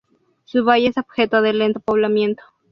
[0.45, 2.41] Su valle es objeto de lento poblamiento.